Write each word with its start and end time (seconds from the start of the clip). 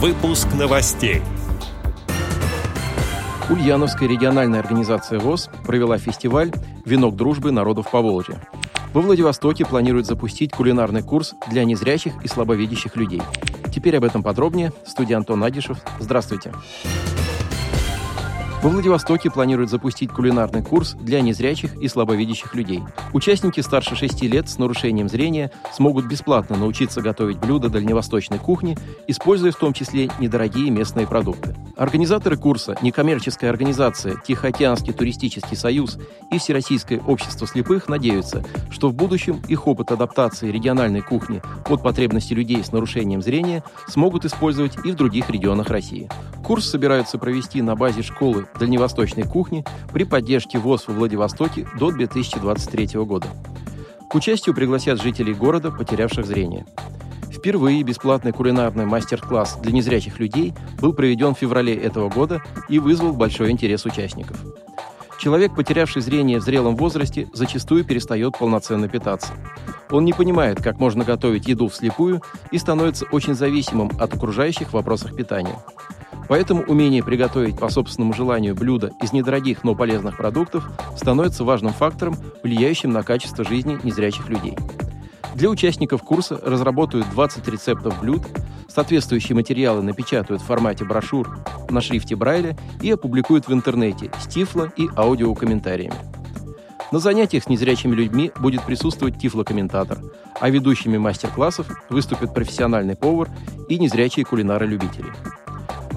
Выпуск 0.00 0.46
новостей. 0.56 1.22
Ульяновская 3.50 4.08
региональная 4.08 4.60
организация 4.60 5.18
ВОЗ 5.18 5.50
провела 5.64 5.98
фестиваль 5.98 6.52
«Венок 6.84 7.16
дружбы 7.16 7.50
народов 7.50 7.90
Поволжья». 7.90 8.46
Во 8.94 9.00
Владивостоке 9.00 9.66
планируют 9.66 10.06
запустить 10.06 10.52
кулинарный 10.52 11.02
курс 11.02 11.34
для 11.50 11.64
незрячих 11.64 12.12
и 12.22 12.28
слабовидящих 12.28 12.94
людей. 12.94 13.22
Теперь 13.74 13.96
об 13.96 14.04
этом 14.04 14.22
подробнее. 14.22 14.72
Студия 14.86 15.16
Антон 15.16 15.42
Агишев. 15.42 15.78
Здравствуйте. 15.98 16.52
Во 18.60 18.70
Владивостоке 18.70 19.30
планируют 19.30 19.70
запустить 19.70 20.10
кулинарный 20.10 20.64
курс 20.64 20.94
для 20.94 21.20
незрячих 21.20 21.76
и 21.76 21.86
слабовидящих 21.86 22.56
людей. 22.56 22.82
Участники 23.12 23.60
старше 23.60 23.94
6 23.94 24.22
лет 24.22 24.48
с 24.48 24.58
нарушением 24.58 25.08
зрения 25.08 25.52
смогут 25.72 26.06
бесплатно 26.06 26.56
научиться 26.56 27.00
готовить 27.00 27.38
блюда 27.38 27.68
дальневосточной 27.68 28.40
кухни, 28.40 28.76
используя 29.06 29.52
в 29.52 29.56
том 29.56 29.72
числе 29.72 30.10
недорогие 30.18 30.70
местные 30.70 31.06
продукты. 31.06 31.54
Организаторы 31.78 32.36
курса, 32.36 32.76
некоммерческая 32.82 33.50
организация 33.50 34.16
Тихоокеанский 34.26 34.92
туристический 34.92 35.56
союз 35.56 35.96
и 36.32 36.38
Всероссийское 36.38 37.00
общество 37.06 37.46
слепых 37.46 37.88
надеются, 37.88 38.44
что 38.68 38.88
в 38.88 38.94
будущем 38.94 39.40
их 39.46 39.68
опыт 39.68 39.92
адаптации 39.92 40.50
региональной 40.50 41.02
кухни 41.02 41.40
под 41.64 41.84
потребности 41.84 42.34
людей 42.34 42.64
с 42.64 42.72
нарушением 42.72 43.22
зрения 43.22 43.62
смогут 43.86 44.24
использовать 44.24 44.76
и 44.84 44.90
в 44.90 44.96
других 44.96 45.30
регионах 45.30 45.68
России. 45.68 46.10
Курс 46.44 46.68
собираются 46.68 47.16
провести 47.16 47.62
на 47.62 47.76
базе 47.76 48.02
школы 48.02 48.48
дальневосточной 48.58 49.22
кухни 49.22 49.64
при 49.92 50.02
поддержке 50.02 50.58
ВОЗ 50.58 50.88
во 50.88 50.94
Владивостоке 50.94 51.68
до 51.78 51.92
2023 51.92 52.98
года. 53.04 53.28
К 54.10 54.16
участию 54.16 54.52
пригласят 54.52 55.00
жителей 55.00 55.32
города, 55.32 55.70
потерявших 55.70 56.26
зрение. 56.26 56.66
Впервые 57.38 57.84
бесплатный 57.84 58.32
кулинарный 58.32 58.84
мастер-класс 58.84 59.58
для 59.62 59.70
незрячих 59.70 60.18
людей 60.18 60.54
был 60.80 60.92
проведен 60.92 61.36
в 61.36 61.38
феврале 61.38 61.72
этого 61.72 62.08
года 62.08 62.42
и 62.68 62.80
вызвал 62.80 63.12
большой 63.12 63.52
интерес 63.52 63.84
участников. 63.84 64.36
Человек, 65.20 65.54
потерявший 65.54 66.02
зрение 66.02 66.40
в 66.40 66.42
зрелом 66.42 66.74
возрасте, 66.74 67.28
зачастую 67.32 67.84
перестает 67.84 68.36
полноценно 68.36 68.88
питаться. 68.88 69.32
Он 69.90 70.04
не 70.04 70.12
понимает, 70.12 70.60
как 70.60 70.80
можно 70.80 71.04
готовить 71.04 71.46
еду 71.46 71.68
вслепую 71.68 72.22
и 72.50 72.58
становится 72.58 73.06
очень 73.12 73.34
зависимым 73.34 73.92
от 74.00 74.12
окружающих 74.14 74.70
в 74.70 74.74
вопросах 74.74 75.14
питания. 75.14 75.58
Поэтому 76.28 76.64
умение 76.64 77.04
приготовить 77.04 77.58
по 77.58 77.68
собственному 77.68 78.14
желанию 78.14 78.56
блюдо 78.56 78.90
из 79.00 79.12
недорогих, 79.12 79.62
но 79.62 79.76
полезных 79.76 80.16
продуктов 80.16 80.68
становится 80.96 81.44
важным 81.44 81.72
фактором, 81.72 82.16
влияющим 82.42 82.92
на 82.92 83.04
качество 83.04 83.44
жизни 83.44 83.78
незрячих 83.84 84.28
людей. 84.28 84.56
Для 85.34 85.50
участников 85.50 86.02
курса 86.02 86.40
разработают 86.42 87.08
20 87.10 87.46
рецептов 87.48 88.00
блюд, 88.00 88.22
соответствующие 88.68 89.36
материалы 89.36 89.82
напечатают 89.82 90.42
в 90.42 90.46
формате 90.46 90.84
брошюр 90.84 91.38
на 91.70 91.80
шрифте 91.80 92.16
Брайля 92.16 92.56
и 92.82 92.90
опубликуют 92.90 93.46
в 93.46 93.52
интернете 93.52 94.10
с 94.20 94.26
тифло 94.26 94.72
и 94.76 94.88
аудиокомментариями. 94.96 95.94
На 96.90 96.98
занятиях 96.98 97.44
с 97.44 97.48
незрячими 97.48 97.94
людьми 97.94 98.32
будет 98.40 98.62
присутствовать 98.62 99.18
тифлокомментатор, 99.18 99.98
а 100.40 100.48
ведущими 100.48 100.96
мастер-классов 100.96 101.68
выступят 101.90 102.32
профессиональный 102.32 102.96
повар 102.96 103.28
и 103.68 103.78
незрячие 103.78 104.24
кулинары-любители. 104.24 105.12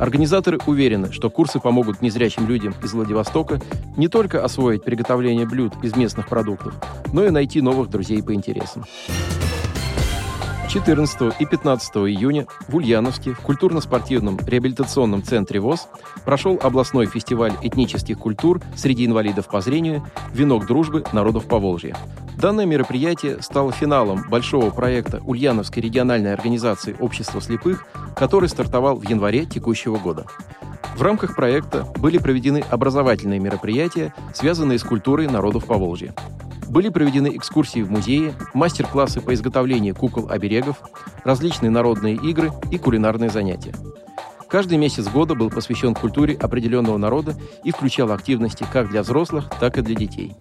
Организаторы 0.01 0.57
уверены, 0.65 1.11
что 1.11 1.29
курсы 1.29 1.59
помогут 1.59 2.01
незрячим 2.01 2.47
людям 2.47 2.73
из 2.83 2.91
Владивостока 2.91 3.61
не 3.97 4.07
только 4.07 4.43
освоить 4.43 4.83
приготовление 4.83 5.45
блюд 5.45 5.73
из 5.83 5.95
местных 5.95 6.27
продуктов, 6.27 6.73
но 7.13 7.23
и 7.23 7.29
найти 7.29 7.61
новых 7.61 7.91
друзей 7.91 8.23
по 8.23 8.33
интересам. 8.33 8.83
14 10.71 11.33
и 11.37 11.45
15 11.45 11.95
июня 11.97 12.47
в 12.69 12.77
Ульяновске 12.77 13.33
в 13.33 13.41
культурно-спортивном 13.41 14.39
реабилитационном 14.47 15.21
центре 15.21 15.59
ВОЗ 15.59 15.89
прошел 16.23 16.57
областной 16.63 17.07
фестиваль 17.07 17.51
этнических 17.61 18.17
культур 18.17 18.61
среди 18.77 19.05
инвалидов 19.05 19.47
по 19.49 19.59
зрению 19.59 20.07
«Венок 20.33 20.65
дружбы 20.65 21.03
народов 21.11 21.45
Поволжья». 21.47 21.97
Данное 22.37 22.65
мероприятие 22.65 23.41
стало 23.41 23.73
финалом 23.73 24.23
большого 24.29 24.69
проекта 24.69 25.21
Ульяновской 25.25 25.83
региональной 25.83 26.33
организации 26.33 26.95
общества 27.01 27.41
слепых, 27.41 27.85
который 28.15 28.47
стартовал 28.47 28.95
в 28.95 29.03
январе 29.03 29.45
текущего 29.45 29.97
года. 29.97 30.25
В 30.95 31.01
рамках 31.01 31.35
проекта 31.35 31.85
были 31.97 32.17
проведены 32.17 32.63
образовательные 32.69 33.41
мероприятия, 33.41 34.13
связанные 34.33 34.79
с 34.79 34.83
культурой 34.83 35.27
народов 35.27 35.65
Поволжья. 35.65 36.15
Были 36.71 36.87
проведены 36.87 37.35
экскурсии 37.35 37.81
в 37.81 37.91
музее, 37.91 38.33
мастер-классы 38.53 39.19
по 39.19 39.33
изготовлению 39.33 39.93
кукол-оберегов, 39.93 40.77
различные 41.25 41.69
народные 41.69 42.15
игры 42.15 42.49
и 42.71 42.77
кулинарные 42.77 43.29
занятия. 43.29 43.75
Каждый 44.47 44.77
месяц 44.77 45.09
года 45.09 45.35
был 45.35 45.49
посвящен 45.49 45.93
культуре 45.93 46.33
определенного 46.33 46.95
народа 46.95 47.35
и 47.65 47.71
включал 47.71 48.13
активности 48.13 48.65
как 48.71 48.89
для 48.89 49.01
взрослых, 49.01 49.51
так 49.59 49.77
и 49.77 49.81
для 49.81 49.95
детей. 49.95 50.33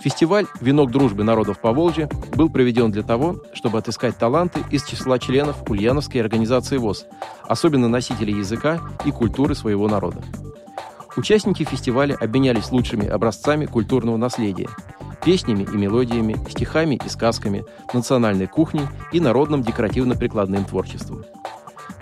Фестиваль 0.00 0.46
«Венок 0.62 0.90
дружбы 0.90 1.22
народов 1.22 1.60
Поволжья» 1.60 2.08
был 2.34 2.48
проведен 2.48 2.90
для 2.90 3.02
того, 3.02 3.42
чтобы 3.52 3.76
отыскать 3.76 4.16
таланты 4.16 4.60
из 4.70 4.84
числа 4.84 5.18
членов 5.18 5.68
Ульяновской 5.68 6.22
организации 6.22 6.78
ВОЗ, 6.78 7.04
особенно 7.46 7.88
носителей 7.88 8.38
языка 8.38 8.80
и 9.04 9.10
культуры 9.10 9.54
своего 9.54 9.86
народа. 9.86 10.22
Участники 11.14 11.62
фестиваля 11.64 12.14
обменялись 12.14 12.72
лучшими 12.72 13.06
образцами 13.06 13.66
культурного 13.66 14.16
наследия– 14.16 14.70
песнями 15.24 15.62
и 15.62 15.76
мелодиями, 15.76 16.36
стихами 16.48 16.98
и 17.04 17.08
сказками, 17.08 17.64
национальной 17.92 18.46
кухней 18.46 18.86
и 19.12 19.20
народным 19.20 19.62
декоративно-прикладным 19.62 20.64
творчеством. 20.64 21.24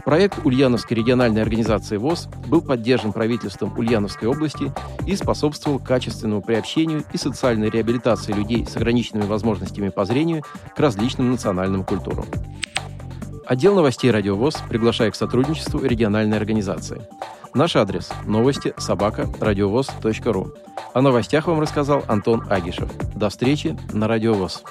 Проект 0.04 0.44
Ульяновской 0.44 0.96
региональной 0.96 1.42
организации 1.42 1.96
ВОЗ 1.96 2.28
был 2.48 2.62
поддержан 2.62 3.12
правительством 3.12 3.76
Ульяновской 3.78 4.28
области 4.28 4.72
и 5.06 5.14
способствовал 5.14 5.78
качественному 5.78 6.42
приобщению 6.42 7.04
и 7.12 7.18
социальной 7.18 7.70
реабилитации 7.70 8.32
людей 8.32 8.66
с 8.66 8.76
ограниченными 8.76 9.26
возможностями 9.26 9.90
по 9.90 10.04
зрению 10.04 10.42
к 10.74 10.80
различным 10.80 11.30
национальным 11.30 11.84
культурам. 11.84 12.24
Отдел 13.46 13.74
новостей 13.74 14.10
«Радио 14.10 14.36
ВОЗ» 14.36 14.62
приглашает 14.68 15.14
к 15.14 15.16
сотрудничеству 15.16 15.80
региональной 15.80 16.36
организации. 16.36 17.02
Наш 17.52 17.76
адрес– 17.76 18.10
новости 18.26 18.72
собака 18.78 19.28
радиовоз.ру. 19.40 20.54
О 20.92 21.02
новостях 21.02 21.46
вам 21.46 21.60
рассказал 21.60 22.02
Антон 22.08 22.44
Агишев. 22.50 22.90
До 23.14 23.28
встречи 23.28 23.76
на 23.92 24.08
Радиовоз. 24.08 24.64